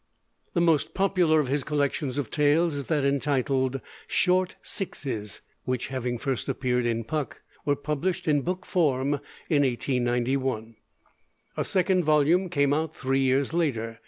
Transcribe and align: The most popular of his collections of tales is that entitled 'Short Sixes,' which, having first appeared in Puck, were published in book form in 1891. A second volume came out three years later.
The 0.55 0.61
most 0.61 0.95
popular 0.95 1.39
of 1.39 1.47
his 1.47 1.63
collections 1.63 2.17
of 2.17 2.31
tales 2.31 2.73
is 2.73 2.87
that 2.87 3.05
entitled 3.05 3.79
'Short 4.07 4.55
Sixes,' 4.63 5.41
which, 5.65 5.89
having 5.89 6.17
first 6.17 6.49
appeared 6.49 6.87
in 6.87 7.03
Puck, 7.03 7.43
were 7.65 7.75
published 7.75 8.27
in 8.27 8.41
book 8.41 8.65
form 8.65 9.19
in 9.47 9.61
1891. 9.63 10.75
A 11.55 11.63
second 11.63 12.03
volume 12.03 12.49
came 12.49 12.73
out 12.73 12.95
three 12.95 13.19
years 13.21 13.53
later. 13.53 13.99